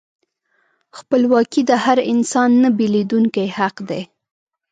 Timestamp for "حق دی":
3.57-4.01